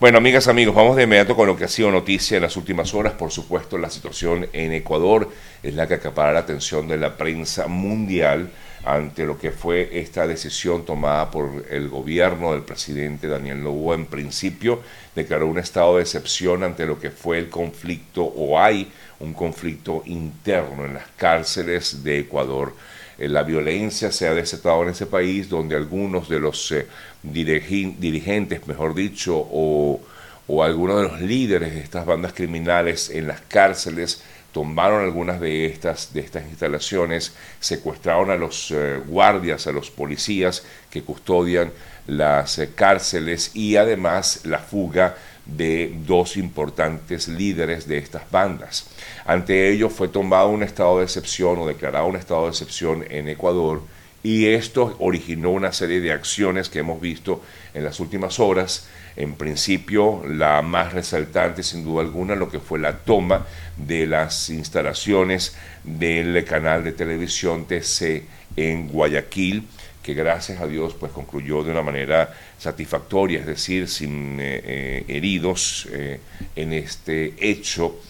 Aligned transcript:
Bueno, 0.00 0.16
amigas, 0.16 0.48
amigos, 0.48 0.74
vamos 0.74 0.96
de 0.96 1.02
inmediato 1.02 1.36
con 1.36 1.46
lo 1.46 1.58
que 1.58 1.64
ha 1.64 1.68
sido 1.68 1.90
noticia 1.90 2.38
en 2.38 2.42
las 2.44 2.56
últimas 2.56 2.94
horas. 2.94 3.12
Por 3.12 3.30
supuesto, 3.30 3.76
la 3.76 3.90
situación 3.90 4.48
en 4.54 4.72
Ecuador 4.72 5.30
es 5.62 5.74
la 5.74 5.86
que 5.86 5.92
acapara 5.92 6.32
la 6.32 6.38
atención 6.38 6.88
de 6.88 6.96
la 6.96 7.18
prensa 7.18 7.66
mundial 7.66 8.48
ante 8.84 9.26
lo 9.26 9.38
que 9.38 9.50
fue 9.50 10.00
esta 10.00 10.26
decisión 10.26 10.84
tomada 10.84 11.30
por 11.30 11.66
el 11.70 11.88
gobierno 11.88 12.52
del 12.52 12.62
presidente 12.62 13.28
Daniel 13.28 13.62
Lobo. 13.62 13.94
En 13.94 14.06
principio, 14.06 14.80
declaró 15.14 15.46
un 15.46 15.58
estado 15.58 15.96
de 15.96 16.02
excepción 16.02 16.62
ante 16.62 16.86
lo 16.86 16.98
que 16.98 17.10
fue 17.10 17.38
el 17.38 17.48
conflicto, 17.48 18.24
o 18.24 18.58
hay 18.58 18.90
un 19.20 19.34
conflicto 19.34 20.02
interno 20.06 20.86
en 20.86 20.94
las 20.94 21.06
cárceles 21.16 22.02
de 22.02 22.20
Ecuador. 22.20 22.74
Eh, 23.18 23.28
la 23.28 23.42
violencia 23.42 24.10
se 24.10 24.26
ha 24.26 24.34
desatado 24.34 24.82
en 24.82 24.90
ese 24.90 25.06
país, 25.06 25.48
donde 25.50 25.76
algunos 25.76 26.28
de 26.28 26.40
los 26.40 26.72
eh, 26.72 26.86
dirigentes, 27.22 28.66
mejor 28.66 28.94
dicho, 28.94 29.36
o, 29.36 30.00
o 30.46 30.62
algunos 30.64 30.96
de 30.96 31.02
los 31.02 31.20
líderes 31.20 31.74
de 31.74 31.80
estas 31.80 32.06
bandas 32.06 32.32
criminales 32.32 33.10
en 33.10 33.26
las 33.26 33.42
cárceles 33.42 34.22
tomaron 34.52 35.04
algunas 35.04 35.40
de 35.40 35.66
estas, 35.66 36.12
de 36.12 36.20
estas 36.20 36.44
instalaciones, 36.44 37.34
secuestraron 37.60 38.30
a 38.30 38.36
los 38.36 38.70
eh, 38.70 39.00
guardias, 39.06 39.66
a 39.66 39.72
los 39.72 39.90
policías 39.90 40.64
que 40.90 41.02
custodian 41.02 41.72
las 42.06 42.58
eh, 42.58 42.70
cárceles 42.74 43.52
y 43.54 43.76
además 43.76 44.40
la 44.44 44.58
fuga 44.58 45.16
de 45.46 45.92
dos 46.06 46.36
importantes 46.36 47.28
líderes 47.28 47.86
de 47.86 47.98
estas 47.98 48.30
bandas. 48.30 48.86
Ante 49.24 49.70
ello 49.70 49.88
fue 49.88 50.08
tomado 50.08 50.48
un 50.48 50.62
estado 50.62 50.98
de 50.98 51.04
excepción 51.04 51.58
o 51.58 51.66
declarado 51.66 52.06
un 52.06 52.16
estado 52.16 52.44
de 52.44 52.50
excepción 52.50 53.04
en 53.08 53.28
Ecuador 53.28 53.82
y 54.22 54.46
esto 54.46 54.96
originó 54.98 55.50
una 55.50 55.72
serie 55.72 56.00
de 56.00 56.12
acciones 56.12 56.68
que 56.68 56.80
hemos 56.80 57.00
visto 57.00 57.42
en 57.72 57.84
las 57.84 58.00
últimas 58.00 58.38
horas. 58.38 58.86
En 59.16 59.34
principio, 59.34 60.22
la 60.26 60.62
más 60.62 60.92
resaltante, 60.92 61.62
sin 61.62 61.84
duda 61.84 62.02
alguna, 62.02 62.34
lo 62.34 62.50
que 62.50 62.60
fue 62.60 62.78
la 62.78 62.98
toma 62.98 63.46
de 63.76 64.06
las 64.06 64.50
instalaciones 64.50 65.56
del 65.84 66.44
canal 66.44 66.84
de 66.84 66.92
televisión 66.92 67.66
TC 67.66 68.24
en 68.56 68.88
Guayaquil, 68.88 69.66
que 70.02 70.14
gracias 70.14 70.60
a 70.60 70.66
Dios 70.66 70.94
pues 70.98 71.12
concluyó 71.12 71.62
de 71.62 71.72
una 71.72 71.82
manera 71.82 72.34
satisfactoria, 72.58 73.40
es 73.40 73.46
decir, 73.46 73.88
sin 73.88 74.40
eh, 74.40 74.62
eh, 74.64 75.04
heridos 75.08 75.88
eh, 75.90 76.20
en 76.56 76.72
este 76.72 77.34
hecho, 77.38 78.00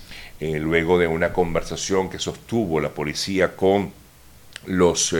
luego 0.40 0.98
de 0.98 1.06
una 1.06 1.34
conversación 1.34 2.08
que 2.08 2.18
sostuvo 2.18 2.80
la 2.80 2.88
policía 2.88 3.54
con 3.54 3.92
los 4.64 5.14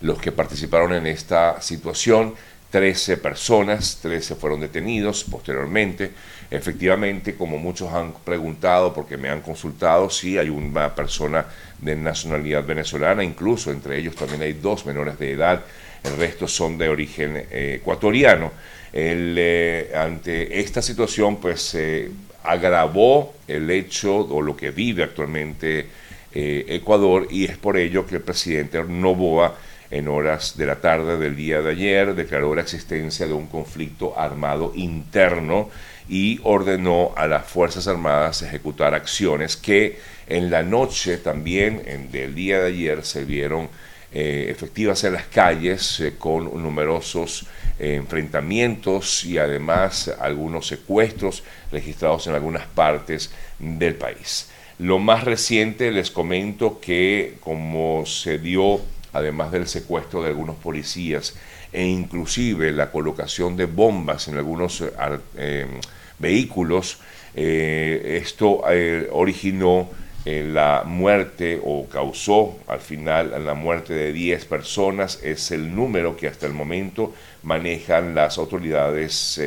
los 0.00 0.20
que 0.20 0.32
participaron 0.32 0.92
en 0.92 1.06
esta 1.06 1.60
situación. 1.60 2.34
13 2.74 3.18
personas, 3.18 4.00
13 4.02 4.34
fueron 4.34 4.58
detenidos 4.58 5.22
posteriormente. 5.22 6.10
Efectivamente, 6.50 7.36
como 7.36 7.56
muchos 7.56 7.92
han 7.92 8.12
preguntado, 8.24 8.92
porque 8.92 9.16
me 9.16 9.28
han 9.28 9.42
consultado, 9.42 10.10
sí 10.10 10.38
hay 10.38 10.48
una 10.48 10.92
persona 10.92 11.46
de 11.78 11.94
nacionalidad 11.94 12.66
venezolana, 12.66 13.22
incluso 13.22 13.70
entre 13.70 13.96
ellos 13.96 14.16
también 14.16 14.42
hay 14.42 14.54
dos 14.54 14.86
menores 14.86 15.16
de 15.20 15.30
edad, 15.30 15.62
el 16.02 16.16
resto 16.16 16.48
son 16.48 16.76
de 16.76 16.88
origen 16.88 17.36
eh, 17.36 17.78
ecuatoriano. 17.80 18.50
Eh, 18.92 19.92
ante 19.94 20.58
esta 20.58 20.82
situación, 20.82 21.36
pues 21.36 21.62
se 21.62 22.10
agravó 22.42 23.34
el 23.46 23.70
hecho 23.70 24.16
o 24.16 24.42
lo 24.42 24.56
que 24.56 24.72
vive 24.72 25.04
actualmente 25.04 25.86
eh, 26.34 26.64
Ecuador 26.66 27.28
y 27.30 27.44
es 27.44 27.56
por 27.56 27.76
ello 27.76 28.04
que 28.04 28.16
el 28.16 28.22
presidente 28.22 28.82
Novoa 28.82 29.56
en 29.94 30.08
horas 30.08 30.56
de 30.56 30.66
la 30.66 30.80
tarde 30.80 31.18
del 31.18 31.36
día 31.36 31.62
de 31.62 31.70
ayer 31.70 32.16
declaró 32.16 32.52
la 32.52 32.62
existencia 32.62 33.28
de 33.28 33.32
un 33.32 33.46
conflicto 33.46 34.18
armado 34.18 34.72
interno 34.74 35.70
y 36.08 36.40
ordenó 36.42 37.12
a 37.16 37.28
las 37.28 37.46
Fuerzas 37.46 37.86
Armadas 37.86 38.42
ejecutar 38.42 38.92
acciones 38.92 39.56
que 39.56 40.00
en 40.26 40.50
la 40.50 40.64
noche 40.64 41.16
también 41.18 41.82
en, 41.86 42.10
del 42.10 42.34
día 42.34 42.58
de 42.58 42.66
ayer 42.66 43.04
se 43.04 43.24
vieron 43.24 43.68
eh, 44.12 44.46
efectivas 44.48 45.04
en 45.04 45.12
las 45.12 45.26
calles 45.26 46.00
eh, 46.00 46.14
con 46.18 46.44
numerosos 46.60 47.46
eh, 47.78 47.94
enfrentamientos 47.94 49.24
y 49.24 49.38
además 49.38 50.12
algunos 50.18 50.66
secuestros 50.66 51.44
registrados 51.70 52.26
en 52.26 52.34
algunas 52.34 52.66
partes 52.66 53.30
del 53.60 53.94
país. 53.94 54.50
Lo 54.80 54.98
más 54.98 55.22
reciente 55.22 55.92
les 55.92 56.10
comento 56.10 56.80
que 56.80 57.34
como 57.40 58.04
se 58.06 58.38
dio 58.38 58.80
además 59.14 59.52
del 59.52 59.66
secuestro 59.66 60.22
de 60.22 60.28
algunos 60.28 60.56
policías 60.56 61.34
e 61.72 61.86
inclusive 61.86 62.70
la 62.72 62.90
colocación 62.90 63.56
de 63.56 63.66
bombas 63.66 64.28
en 64.28 64.36
algunos 64.36 64.80
eh, 64.80 64.90
eh, 65.36 65.66
vehículos, 66.18 66.98
eh, 67.34 68.20
esto 68.22 68.62
originó 69.10 69.90
la 70.24 70.84
muerte 70.86 71.60
o 71.62 71.86
causó 71.86 72.58
al 72.66 72.80
final 72.80 73.44
la 73.44 73.52
muerte 73.52 73.92
de 73.92 74.12
10 74.12 74.46
personas, 74.46 75.20
es 75.22 75.50
el 75.50 75.74
número 75.74 76.16
que 76.16 76.28
hasta 76.28 76.46
el 76.46 76.54
momento 76.54 77.12
manejan 77.42 78.14
las 78.14 78.38
autoridades 78.38 79.38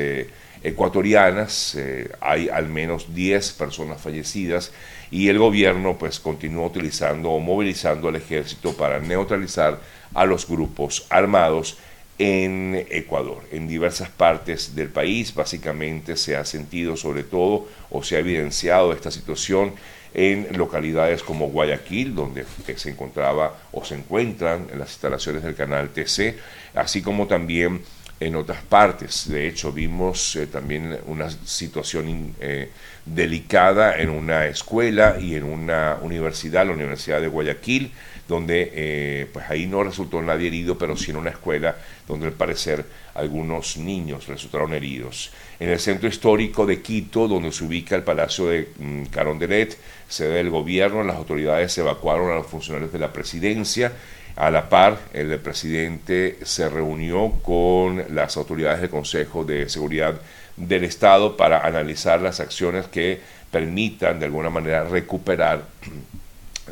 ecuatorianas, 0.64 1.78
hay 2.20 2.50
al 2.50 2.68
menos 2.68 3.14
10 3.14 3.52
personas 3.54 4.02
fallecidas 4.02 4.72
y 5.12 5.30
el 5.30 5.40
gobierno 5.40 5.98
pues 5.98 6.20
continúa 6.20 6.68
utilizando 6.68 7.30
o 7.32 7.40
movilizando 7.40 8.08
al 8.10 8.16
ejército 8.16 8.74
para 8.74 9.00
neutralizar 9.00 9.80
a 10.14 10.26
los 10.26 10.48
grupos 10.48 11.06
armados 11.10 11.78
en 12.20 12.86
Ecuador, 12.90 13.44
en 13.52 13.68
diversas 13.68 14.10
partes 14.10 14.76
del 14.76 14.90
país. 14.90 15.34
Básicamente 15.34 16.18
se 16.18 16.36
ha 16.36 16.46
sentido 16.46 16.98
sobre 16.98 17.24
todo 17.24 17.68
o 17.90 18.04
se 18.04 18.16
ha 18.16 18.20
evidenciado 18.20 18.92
esta 18.92 19.12
situación 19.12 19.74
en 20.14 20.48
localidades 20.58 21.22
como 21.22 21.50
Guayaquil, 21.50 22.16
donde 22.16 22.46
se 22.76 22.90
encontraba 22.90 23.56
o 23.72 23.86
se 23.86 23.96
encuentran 23.96 24.68
en 24.72 24.80
las 24.80 24.90
instalaciones 24.90 25.44
del 25.44 25.54
canal 25.54 25.90
TC, 25.90 26.36
así 26.74 27.04
como 27.04 27.28
también 27.28 27.82
en 28.20 28.36
otras 28.36 28.64
partes. 28.64 29.30
De 29.30 29.48
hecho, 29.48 29.72
vimos 29.72 30.36
eh, 30.36 30.48
también 30.48 30.98
una 31.06 31.30
situación 31.30 32.36
eh, 32.40 32.70
delicada 33.06 34.00
en 34.00 34.10
una 34.10 34.48
escuela 34.48 35.18
y 35.20 35.36
en 35.36 35.44
una 35.44 35.98
universidad, 36.02 36.66
la 36.66 36.74
Universidad 36.74 37.22
de 37.22 37.28
Guayaquil, 37.28 37.92
donde 38.28 38.72
eh, 38.74 39.28
pues 39.32 39.50
ahí 39.50 39.68
no 39.68 39.84
resultó 39.84 40.22
nadie 40.22 40.48
herido, 40.48 40.78
pero 40.78 40.98
sí 40.98 41.12
en 41.12 41.18
una 41.18 41.30
escuela 41.30 41.78
donde 42.08 42.28
al 42.28 42.34
parecer 42.34 42.84
algunos 43.14 43.78
niños 43.78 44.28
resultaron 44.28 44.74
heridos. 44.74 45.32
En 45.60 45.70
el 45.70 45.80
centro 45.80 46.10
histórico 46.10 46.66
de 46.66 46.82
Quito, 46.82 47.28
donde 47.28 47.52
se 47.52 47.64
ubica 47.64 47.96
el 47.96 48.04
Palacio 48.04 48.48
de 48.48 48.70
mm, 48.78 49.06
Carondelet, 49.06 49.78
sede 50.08 50.36
del 50.36 50.50
gobierno, 50.50 51.04
las 51.04 51.16
autoridades 51.16 51.78
evacuaron 51.78 52.32
a 52.32 52.36
los 52.36 52.48
funcionarios 52.48 52.92
de 52.92 53.00
la 53.00 53.14
presidencia 53.14 53.94
a 54.38 54.52
la 54.52 54.70
par, 54.70 55.00
el 55.14 55.40
presidente 55.40 56.38
se 56.44 56.70
reunió 56.70 57.32
con 57.42 58.04
las 58.14 58.38
autoridades 58.38 58.82
del 58.82 58.90
Consejo 58.90 59.44
de 59.44 59.68
Seguridad 59.68 60.22
del 60.56 60.84
Estado 60.84 61.36
para 61.36 61.66
analizar 61.66 62.22
las 62.22 62.40
acciones 62.40 62.86
que 62.86 63.20
permitan 63.52 64.20
de 64.20 64.26
alguna 64.26 64.52
manera 64.52 64.84
recuperar 64.84 65.64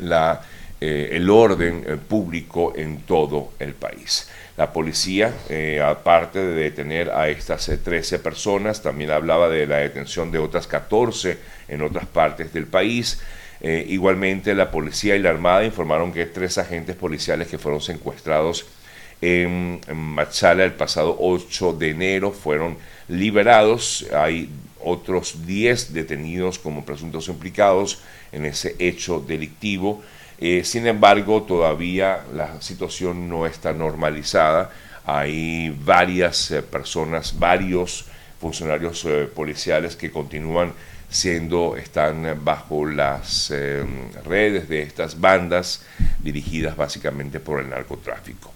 eh, 0.80 1.08
el 1.12 1.28
orden 1.28 1.84
eh, 1.86 1.96
público 1.96 2.72
en 2.76 3.00
todo 3.00 3.52
el 3.58 3.74
país. 3.74 4.30
La 4.56 4.72
policía, 4.72 5.34
eh, 5.48 5.82
aparte 5.84 6.38
de 6.38 6.54
detener 6.54 7.10
a 7.10 7.28
estas 7.28 7.70
13 7.82 8.20
personas, 8.20 8.80
también 8.80 9.10
hablaba 9.10 9.48
de 9.48 9.66
la 9.66 9.78
detención 9.78 10.30
de 10.30 10.38
otras 10.38 10.68
14 10.68 11.36
en 11.68 11.82
otras 11.82 12.06
partes 12.06 12.52
del 12.52 12.66
país. 12.66 13.20
Eh, 13.60 13.86
igualmente, 13.88 14.54
la 14.54 14.70
policía 14.70 15.16
y 15.16 15.18
la 15.20 15.30
Armada 15.30 15.64
informaron 15.64 16.12
que 16.12 16.26
tres 16.26 16.58
agentes 16.58 16.96
policiales 16.96 17.48
que 17.48 17.58
fueron 17.58 17.80
secuestrados 17.80 18.66
en, 19.20 19.80
Machala 19.94 20.64
el 20.64 20.74
pasado 20.74 21.16
8 21.18 21.72
de 21.74 21.90
enero 21.90 22.32
fueron 22.32 22.76
liberados. 23.08 24.06
Hay 24.14 24.50
otros 24.82 25.46
10 25.46 25.94
detenidos 25.94 26.58
como 26.58 26.84
presuntos 26.84 27.28
implicados 27.28 28.00
en 28.32 28.44
ese 28.44 28.76
hecho 28.78 29.20
delictivo. 29.20 30.02
Eh, 30.38 30.62
sin 30.64 30.86
embargo, 30.86 31.42
todavía 31.44 32.24
la 32.34 32.60
situación 32.60 33.28
no 33.28 33.46
está 33.46 33.72
normalizada. 33.72 34.70
Hay 35.06 35.74
varias 35.82 36.50
eh, 36.50 36.62
personas, 36.62 37.38
varios 37.38 38.04
funcionarios 38.38 39.06
policiales 39.34 39.96
que 39.96 40.10
continúan 40.10 40.74
siendo, 41.08 41.76
están 41.76 42.40
bajo 42.44 42.86
las 42.86 43.50
em, 43.50 44.10
redes 44.24 44.68
de 44.68 44.82
estas 44.82 45.20
bandas 45.20 45.84
dirigidas 46.22 46.76
básicamente 46.76 47.40
por 47.40 47.60
el 47.60 47.70
narcotráfico 47.70 48.52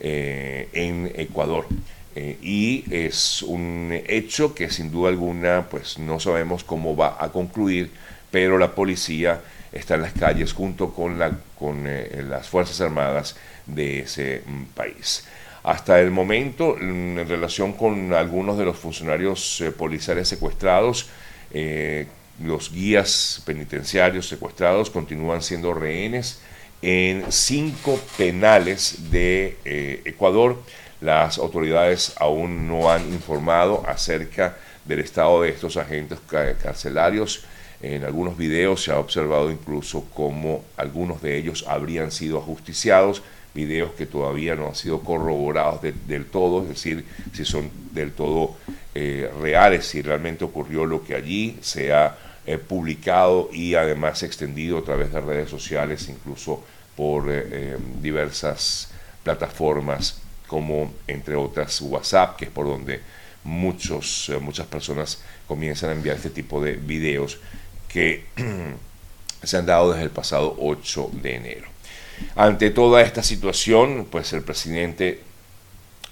eh, 0.00 0.68
en 0.72 1.10
Ecuador. 1.14 1.66
Eh, 2.14 2.38
y 2.40 2.84
es 2.90 3.42
un 3.42 3.90
hecho 4.06 4.54
que 4.54 4.70
sin 4.70 4.90
duda 4.90 5.08
alguna 5.08 5.66
pues 5.68 5.98
no 5.98 6.18
sabemos 6.20 6.64
cómo 6.64 6.96
va 6.96 7.16
a 7.18 7.30
concluir, 7.30 7.90
pero 8.30 8.58
la 8.58 8.74
policía 8.74 9.40
está 9.72 9.96
en 9.96 10.02
las 10.02 10.12
calles 10.12 10.52
junto 10.52 10.92
con, 10.92 11.18
la, 11.18 11.32
con 11.58 11.84
eh, 11.86 12.24
las 12.28 12.48
Fuerzas 12.48 12.80
Armadas 12.80 13.36
de 13.66 14.00
ese 14.00 14.42
mm, 14.46 14.64
país. 14.74 15.26
Hasta 15.64 16.00
el 16.00 16.12
momento, 16.12 16.78
en 16.80 17.28
relación 17.28 17.72
con 17.72 18.14
algunos 18.14 18.56
de 18.56 18.64
los 18.64 18.78
funcionarios 18.78 19.62
policiales 19.76 20.28
secuestrados, 20.28 21.08
eh, 21.52 22.06
los 22.42 22.72
guías 22.72 23.42
penitenciarios 23.44 24.28
secuestrados 24.28 24.90
continúan 24.90 25.42
siendo 25.42 25.74
rehenes 25.74 26.40
en 26.82 27.24
cinco 27.30 27.98
penales 28.16 29.10
de 29.10 29.56
eh, 29.64 30.02
Ecuador. 30.04 30.62
Las 31.00 31.38
autoridades 31.38 32.14
aún 32.18 32.68
no 32.68 32.90
han 32.90 33.12
informado 33.12 33.84
acerca 33.86 34.56
del 34.84 35.00
estado 35.00 35.42
de 35.42 35.50
estos 35.50 35.76
agentes 35.76 36.18
carcelarios. 36.62 37.44
En 37.80 38.04
algunos 38.04 38.36
videos 38.36 38.82
se 38.82 38.90
ha 38.90 38.98
observado 38.98 39.50
incluso 39.50 40.04
cómo 40.14 40.64
algunos 40.76 41.22
de 41.22 41.36
ellos 41.38 41.64
habrían 41.68 42.10
sido 42.10 42.38
ajusticiados, 42.38 43.22
videos 43.54 43.92
que 43.92 44.06
todavía 44.06 44.56
no 44.56 44.68
han 44.68 44.74
sido 44.74 45.00
corroborados 45.00 45.80
del 45.82 46.26
todo, 46.26 46.62
es 46.62 46.68
decir, 46.68 47.04
si 47.32 47.44
son 47.44 47.70
del 47.92 48.12
todo 48.12 48.56
eh, 49.00 49.30
reales, 49.40 49.86
si 49.86 50.02
realmente 50.02 50.42
ocurrió 50.42 50.84
lo 50.84 51.04
que 51.04 51.14
allí 51.14 51.56
se 51.60 51.92
ha 51.92 52.18
eh, 52.44 52.58
publicado 52.58 53.48
y 53.52 53.76
además 53.76 54.24
extendido 54.24 54.78
a 54.78 54.82
través 54.82 55.12
de 55.12 55.20
redes 55.20 55.48
sociales, 55.48 56.08
incluso 56.08 56.64
por 56.96 57.26
eh, 57.28 57.76
diversas 58.02 58.90
plataformas 59.22 60.20
como 60.48 60.92
entre 61.06 61.36
otras 61.36 61.80
WhatsApp, 61.80 62.34
que 62.38 62.46
es 62.46 62.50
por 62.50 62.66
donde 62.66 63.00
muchos, 63.44 64.32
muchas 64.40 64.66
personas 64.66 65.20
comienzan 65.46 65.90
a 65.90 65.92
enviar 65.92 66.16
este 66.16 66.30
tipo 66.30 66.60
de 66.60 66.72
videos 66.72 67.38
que 67.86 68.24
se 69.44 69.56
han 69.58 69.66
dado 69.66 69.92
desde 69.92 70.02
el 70.02 70.10
pasado 70.10 70.56
8 70.58 71.10
de 71.22 71.36
enero. 71.36 71.68
Ante 72.34 72.70
toda 72.70 73.00
esta 73.02 73.22
situación, 73.22 74.08
pues 74.10 74.32
el 74.32 74.42
presidente 74.42 75.20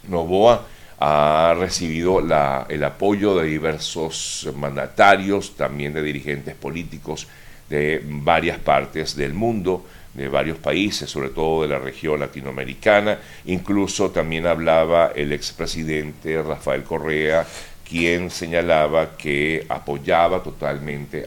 Novoa 0.06 0.68
ha 0.98 1.54
recibido 1.58 2.20
el 2.68 2.84
apoyo 2.84 3.36
de 3.36 3.46
diversos 3.46 4.48
mandatarios, 4.56 5.56
también 5.56 5.92
de 5.92 6.02
dirigentes 6.02 6.54
políticos 6.54 7.26
de 7.68 8.00
varias 8.04 8.58
partes 8.58 9.16
del 9.16 9.34
mundo, 9.34 9.84
de 10.14 10.28
varios 10.28 10.56
países, 10.56 11.10
sobre 11.10 11.28
todo 11.28 11.62
de 11.62 11.68
la 11.68 11.78
región 11.78 12.20
latinoamericana. 12.20 13.18
Incluso 13.44 14.10
también 14.10 14.46
hablaba 14.46 15.12
el 15.14 15.32
expresidente 15.32 16.42
Rafael 16.42 16.84
Correa, 16.84 17.46
quien 17.86 18.30
señalaba 18.30 19.16
que 19.16 19.66
apoyaba 19.68 20.42
totalmente 20.42 21.26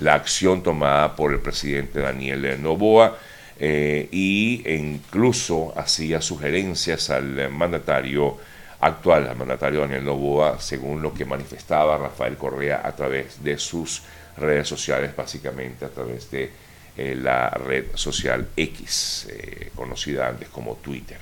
la 0.00 0.14
acción 0.14 0.62
tomada 0.62 1.14
por 1.14 1.32
el 1.32 1.40
presidente 1.40 2.00
Daniel 2.00 2.60
Novoa 2.60 3.16
eh, 3.60 4.08
y 4.10 4.62
incluso 4.66 5.72
hacía 5.76 6.20
sugerencias 6.20 7.10
al 7.10 7.50
mandatario 7.50 8.38
actual, 8.80 9.28
al 9.28 9.36
mandatario 9.36 9.80
Daniel 9.80 10.04
Novoa, 10.04 10.60
según 10.60 11.02
lo 11.02 11.12
que 11.12 11.24
manifestaba 11.24 11.98
Rafael 11.98 12.36
Correa 12.36 12.82
a 12.84 12.94
través 12.94 13.42
de 13.42 13.58
sus 13.58 14.02
redes 14.36 14.68
sociales, 14.68 15.14
básicamente 15.16 15.84
a 15.84 15.88
través 15.88 16.30
de 16.30 16.50
eh, 16.96 17.14
la 17.14 17.50
red 17.50 17.86
social 17.94 18.48
X, 18.56 19.28
eh, 19.30 19.70
conocida 19.74 20.28
antes 20.28 20.48
como 20.48 20.76
Twitter. 20.76 21.18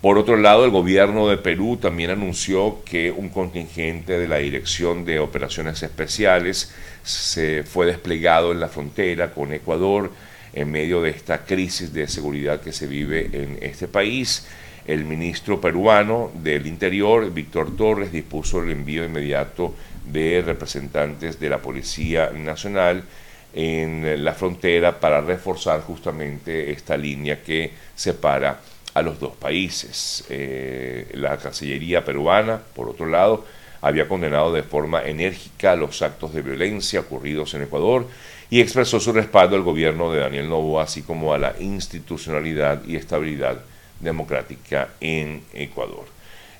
Por 0.00 0.16
otro 0.16 0.36
lado, 0.36 0.64
el 0.64 0.70
gobierno 0.70 1.28
de 1.28 1.36
Perú 1.36 1.76
también 1.76 2.10
anunció 2.10 2.82
que 2.84 3.10
un 3.10 3.28
contingente 3.28 4.18
de 4.18 4.26
la 4.26 4.38
Dirección 4.38 5.04
de 5.04 5.18
Operaciones 5.18 5.82
Especiales 5.82 6.72
se 7.02 7.64
fue 7.64 7.84
desplegado 7.84 8.52
en 8.52 8.60
la 8.60 8.68
frontera 8.68 9.32
con 9.32 9.52
Ecuador 9.52 10.10
en 10.52 10.70
medio 10.70 11.02
de 11.02 11.10
esta 11.10 11.44
crisis 11.44 11.92
de 11.92 12.08
seguridad 12.08 12.60
que 12.60 12.72
se 12.72 12.86
vive 12.86 13.30
en 13.32 13.58
este 13.60 13.88
país. 13.88 14.46
El 14.86 15.04
ministro 15.04 15.60
peruano 15.60 16.32
del 16.34 16.66
Interior, 16.66 17.32
Víctor 17.32 17.76
Torres, 17.76 18.12
dispuso 18.12 18.62
el 18.62 18.70
envío 18.70 19.04
inmediato 19.04 19.74
de 20.06 20.42
representantes 20.44 21.38
de 21.38 21.48
la 21.48 21.58
Policía 21.58 22.30
Nacional 22.30 23.04
en 23.52 24.24
la 24.24 24.32
frontera 24.32 24.98
para 24.98 25.20
reforzar 25.20 25.80
justamente 25.82 26.70
esta 26.70 26.96
línea 26.96 27.42
que 27.42 27.72
separa 27.94 28.60
a 28.94 29.02
los 29.02 29.18
dos 29.20 29.36
países. 29.36 30.24
Eh, 30.28 31.08
la 31.14 31.36
Cancillería 31.36 32.04
peruana, 32.04 32.60
por 32.74 32.88
otro 32.88 33.06
lado, 33.06 33.44
había 33.82 34.08
condenado 34.08 34.52
de 34.52 34.62
forma 34.62 35.02
enérgica 35.02 35.74
los 35.74 36.02
actos 36.02 36.34
de 36.34 36.42
violencia 36.42 37.00
ocurridos 37.00 37.54
en 37.54 37.62
Ecuador 37.62 38.06
y 38.50 38.60
expresó 38.60 38.98
su 38.98 39.12
respaldo 39.12 39.54
al 39.54 39.62
gobierno 39.62 40.12
de 40.12 40.20
Daniel 40.20 40.48
Novo, 40.48 40.80
así 40.80 41.02
como 41.02 41.32
a 41.32 41.38
la 41.38 41.54
institucionalidad 41.60 42.84
y 42.84 42.96
estabilidad 42.96 43.60
democrática 44.00 44.90
en 45.00 45.44
Ecuador. 45.54 46.06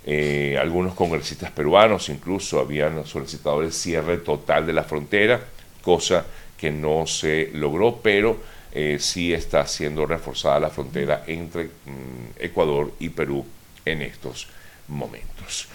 Eh, 0.07 0.57
algunos 0.59 0.95
congresistas 0.95 1.51
peruanos 1.51 2.09
incluso 2.09 2.61
habían 2.61 3.05
solicitado 3.05 3.61
el 3.63 3.73
cierre 3.73 4.19
total 4.19 4.67
de 4.67 4.73
la 4.73 4.85
frontera, 4.85 5.41
cosa 5.83 6.25
que 6.57 6.71
no 6.71 7.07
se 7.07 7.51
logró, 7.55 8.01
pero 8.03 8.39
eh, 8.73 8.99
sí 9.01 9.33
está 9.35 9.67
siendo 9.67 10.07
reforzada 10.07 10.61
la 10.61 10.71
frontera 10.71 11.25
entre 11.27 11.65
mm, 11.65 12.39
Ecuador 12.39 12.93
y 13.01 13.09
Perú 13.09 13.45
en 13.85 14.03
estos 14.03 14.47
momentos. 14.89 15.69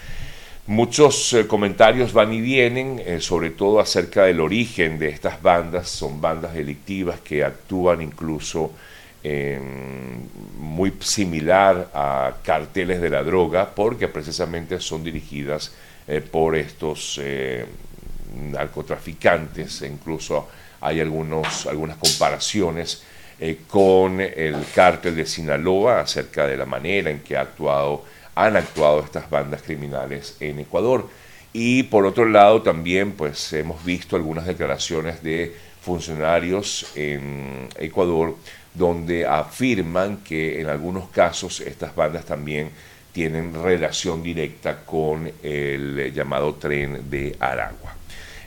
Muchos 0.68 1.32
eh, 1.32 1.46
comentarios 1.46 2.12
van 2.12 2.32
y 2.32 2.40
vienen, 2.40 3.00
eh, 3.06 3.20
sobre 3.20 3.50
todo 3.50 3.78
acerca 3.78 4.24
del 4.24 4.40
origen 4.40 4.98
de 4.98 5.10
estas 5.10 5.40
bandas. 5.40 5.88
Son 5.88 6.20
bandas 6.20 6.54
delictivas 6.54 7.20
que 7.20 7.44
actúan 7.44 8.02
incluso 8.02 8.72
muy 10.58 10.92
similar 11.00 11.90
a 11.92 12.34
carteles 12.44 13.00
de 13.00 13.10
la 13.10 13.24
droga, 13.24 13.74
porque 13.74 14.06
precisamente 14.06 14.78
son 14.78 15.02
dirigidas 15.02 15.72
eh, 16.06 16.20
por 16.20 16.54
estos 16.54 17.20
narcotraficantes. 18.52 19.82
E 19.82 19.88
incluso 19.88 20.48
hay 20.80 21.00
algunos, 21.00 21.66
algunas 21.66 21.96
comparaciones 21.96 23.02
con 23.68 24.20
el 24.20 24.64
cártel 24.74 25.16
de 25.16 25.26
Sinaloa 25.26 26.00
acerca 26.00 26.46
de 26.46 26.56
la 26.56 26.66
manera 26.66 27.10
en 27.10 27.20
que 27.20 27.36
ha 27.36 27.42
actuado 27.42 28.04
han 28.36 28.54
actuado 28.54 29.00
estas 29.00 29.28
bandas 29.28 29.62
criminales 29.62 30.36
en 30.38 30.60
Ecuador. 30.60 31.08
Y 31.52 31.84
por 31.84 32.04
otro 32.04 32.26
lado 32.26 32.62
también 32.62 33.12
pues 33.12 33.52
hemos 33.54 33.84
visto 33.84 34.14
algunas 34.14 34.46
declaraciones 34.46 35.22
de 35.22 35.56
funcionarios 35.80 36.86
en 36.94 37.68
Ecuador 37.78 38.36
donde 38.74 39.26
afirman 39.26 40.18
que 40.18 40.60
en 40.60 40.68
algunos 40.68 41.08
casos 41.08 41.60
estas 41.60 41.96
bandas 41.96 42.26
también 42.26 42.70
tienen 43.12 43.54
relación 43.54 44.22
directa 44.22 44.84
con 44.84 45.32
el 45.42 46.12
llamado 46.12 46.56
tren 46.56 47.08
de 47.08 47.34
Aragua. 47.40 47.94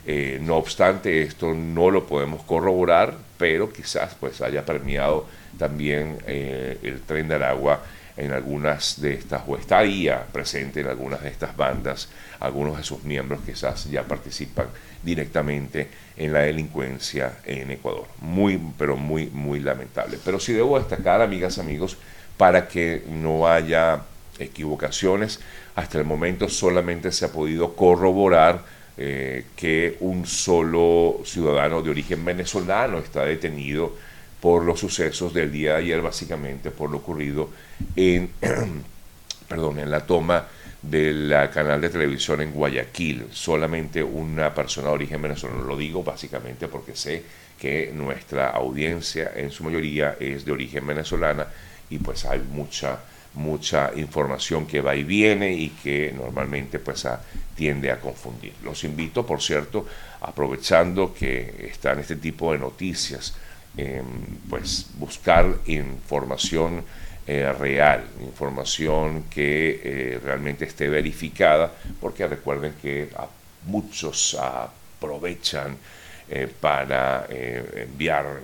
Eh, 0.06 0.38
no 0.40 0.56
obstante, 0.56 1.22
esto 1.22 1.52
no 1.52 1.90
lo 1.90 2.06
podemos 2.06 2.44
corroborar, 2.44 3.14
pero 3.36 3.72
quizás 3.72 4.14
pues 4.20 4.40
haya 4.40 4.64
permeado 4.64 5.26
también 5.58 6.18
eh, 6.28 6.78
el 6.84 7.00
tren 7.00 7.26
de 7.26 7.34
Aragua 7.34 7.82
en 8.16 8.32
algunas 8.32 9.00
de 9.00 9.14
estas, 9.14 9.42
o 9.46 9.56
estaría 9.56 10.24
presente 10.26 10.80
en 10.80 10.88
algunas 10.88 11.22
de 11.22 11.28
estas 11.28 11.56
bandas, 11.56 12.08
algunos 12.40 12.76
de 12.76 12.82
sus 12.82 13.04
miembros 13.04 13.40
quizás 13.44 13.90
ya 13.90 14.02
participan 14.02 14.66
directamente 15.02 15.88
en 16.16 16.32
la 16.32 16.40
delincuencia 16.40 17.38
en 17.44 17.70
Ecuador. 17.70 18.06
Muy, 18.20 18.60
pero 18.76 18.96
muy, 18.96 19.26
muy 19.26 19.60
lamentable. 19.60 20.18
Pero 20.24 20.38
sí 20.38 20.52
debo 20.52 20.78
destacar, 20.78 21.22
amigas, 21.22 21.58
amigos, 21.58 21.96
para 22.36 22.68
que 22.68 23.04
no 23.08 23.48
haya 23.48 24.02
equivocaciones, 24.38 25.40
hasta 25.74 25.98
el 25.98 26.04
momento 26.04 26.48
solamente 26.48 27.12
se 27.12 27.26
ha 27.26 27.32
podido 27.32 27.74
corroborar 27.74 28.62
eh, 28.96 29.46
que 29.56 29.96
un 30.00 30.26
solo 30.26 31.20
ciudadano 31.24 31.80
de 31.80 31.90
origen 31.90 32.24
venezolano 32.24 32.98
está 32.98 33.24
detenido 33.24 33.94
por 34.40 34.64
los 34.64 34.80
sucesos 34.80 35.34
del 35.34 35.52
día 35.52 35.72
de 35.72 35.78
ayer, 35.78 36.00
básicamente 36.00 36.70
por 36.70 36.90
lo 36.90 36.98
ocurrido 36.98 37.50
en, 37.96 38.30
perdón, 39.48 39.80
en 39.80 39.90
la 39.90 40.06
toma 40.06 40.46
del 40.82 41.34
canal 41.52 41.80
de 41.80 41.90
televisión 41.90 42.40
en 42.40 42.52
Guayaquil. 42.52 43.26
Solamente 43.32 44.02
una 44.02 44.54
persona 44.54 44.88
de 44.88 44.94
origen 44.94 45.20
venezolano, 45.20 45.62
lo 45.64 45.76
digo 45.76 46.02
básicamente 46.02 46.68
porque 46.68 46.96
sé 46.96 47.22
que 47.58 47.92
nuestra 47.94 48.48
audiencia 48.48 49.32
en 49.36 49.50
su 49.50 49.64
mayoría 49.64 50.16
es 50.18 50.44
de 50.44 50.52
origen 50.52 50.86
venezolana 50.86 51.46
y 51.90 51.98
pues 51.98 52.24
hay 52.24 52.40
mucha 52.40 53.00
mucha 53.34 53.92
información 53.94 54.66
que 54.66 54.80
va 54.80 54.96
y 54.96 55.04
viene 55.04 55.52
y 55.52 55.68
que 55.68 56.12
normalmente 56.16 56.78
pues 56.78 57.06
tiende 57.54 57.90
a 57.90 58.00
confundir. 58.00 58.54
Los 58.64 58.82
invito, 58.84 59.24
por 59.24 59.40
cierto, 59.40 59.86
aprovechando 60.20 61.14
que 61.14 61.68
están 61.70 62.00
este 62.00 62.16
tipo 62.16 62.52
de 62.52 62.58
noticias, 62.58 63.34
pues 64.48 64.86
buscar 64.98 65.46
información 65.66 66.84
eh, 67.32 67.52
real, 67.52 68.02
información 68.22 69.26
que 69.30 69.80
eh, 69.84 70.20
realmente 70.20 70.64
esté 70.64 70.88
verificada, 70.88 71.72
porque 72.00 72.26
recuerden 72.26 72.74
que 72.82 73.08
muchos 73.66 74.36
aprovechan 74.36 75.76
eh, 76.28 76.48
para 76.60 77.28
enviar, 77.30 78.40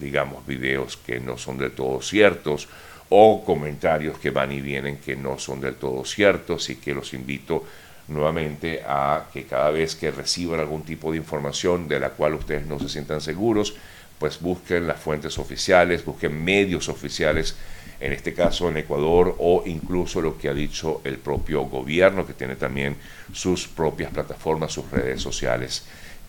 digamos, 0.00 0.46
videos 0.46 0.96
que 0.96 1.20
no 1.20 1.36
son 1.36 1.58
del 1.58 1.72
todo 1.72 2.00
ciertos 2.00 2.68
o 3.10 3.44
comentarios 3.44 4.18
que 4.18 4.30
van 4.30 4.50
y 4.50 4.62
vienen 4.62 4.96
que 4.96 5.14
no 5.14 5.38
son 5.38 5.60
del 5.60 5.74
todo 5.74 6.02
ciertos 6.06 6.70
y 6.70 6.76
que 6.76 6.94
los 6.94 7.12
invito 7.12 7.66
nuevamente 8.08 8.82
a 8.86 9.26
que 9.30 9.44
cada 9.44 9.70
vez 9.70 9.94
que 9.94 10.10
reciban 10.10 10.60
algún 10.60 10.84
tipo 10.84 11.10
de 11.10 11.18
información 11.18 11.86
de 11.86 12.00
la 12.00 12.10
cual 12.10 12.32
ustedes 12.32 12.64
no 12.66 12.78
se 12.78 12.88
sientan 12.88 13.20
seguros, 13.20 13.74
pues 14.18 14.40
busquen 14.40 14.86
las 14.86 15.00
fuentes 15.00 15.38
oficiales, 15.38 16.04
busquen 16.04 16.42
medios 16.44 16.88
oficiales, 16.88 17.56
en 18.00 18.12
este 18.12 18.34
caso 18.34 18.68
en 18.68 18.76
Ecuador, 18.76 19.34
o 19.38 19.62
incluso 19.66 20.20
lo 20.20 20.36
que 20.36 20.48
ha 20.48 20.54
dicho 20.54 21.00
el 21.04 21.16
propio 21.16 21.62
gobierno, 21.62 22.26
que 22.26 22.34
tiene 22.34 22.56
también 22.56 22.96
sus 23.32 23.66
propias 23.66 24.12
plataformas, 24.12 24.72
sus 24.72 24.90
redes 24.90 25.22
sociales 25.22 25.84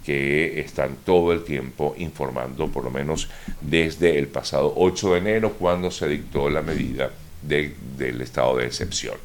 que 0.06 0.62
están 0.62 0.96
todo 1.06 1.34
el 1.34 1.44
tiempo 1.44 1.94
informando, 1.98 2.70
por 2.70 2.86
lo 2.86 2.90
menos 2.90 3.28
desde 3.60 4.18
el 4.18 4.28
pasado 4.28 4.74
8 4.78 5.12
de 5.12 5.18
enero, 5.18 5.54
cuando 5.60 5.92
se 5.92 6.08
dictó 6.08 6.50
la 6.50 6.62
medida 6.62 7.12
del 7.42 8.22
estado 8.22 8.56
de 8.56 8.68
excepción. 8.68 9.16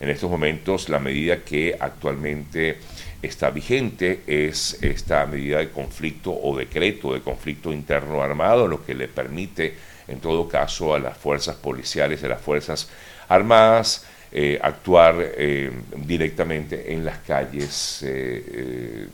En 0.00 0.08
estos 0.08 0.28
momentos, 0.28 0.88
la 0.88 0.98
medida 0.98 1.44
que 1.44 1.76
actualmente 1.78 2.78
está 3.22 3.50
vigente 3.50 4.22
es 4.26 4.82
esta 4.82 5.24
medida 5.26 5.58
de 5.58 5.70
conflicto 5.70 6.32
o 6.32 6.56
decreto 6.56 7.14
de 7.14 7.20
conflicto 7.20 7.72
interno 7.72 8.20
armado, 8.20 8.66
lo 8.66 8.84
que 8.84 8.94
le 8.94 9.06
permite, 9.06 9.74
en 10.08 10.18
todo 10.18 10.48
caso, 10.48 10.92
a 10.92 10.98
las 10.98 11.16
fuerzas 11.16 11.54
policiales, 11.56 12.22
a 12.24 12.28
las 12.28 12.40
fuerzas 12.40 12.88
armadas, 13.28 14.04
eh, 14.32 14.58
actuar 14.60 15.14
eh, 15.18 15.70
directamente 15.96 16.92
en 16.92 17.04
las 17.04 17.18
calles 17.18 18.02
eh, 18.02 19.06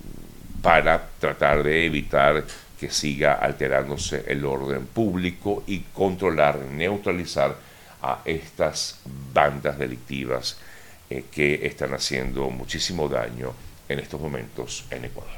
para 0.63 1.07
tratar 1.19 1.63
de 1.63 1.85
evitar 1.85 2.45
que 2.81 2.91
siga 2.91 3.35
alterándose 3.35 4.25
el 4.27 4.45
orden 4.45 4.87
público 4.87 5.65
y 5.67 5.81
controlar, 5.93 6.59
neutralizar 6.61 7.57
a 8.01 8.23
estas 8.25 9.01
bandas 9.35 9.77
delictivas 9.77 10.57
que 11.33 11.67
están 11.67 11.95
haciendo 11.95 12.51
muchísimo 12.51 13.09
daño 13.09 13.53
en 13.89 13.99
estos 13.99 14.21
momentos 14.21 14.85
en 14.91 15.05
Ecuador. 15.05 15.38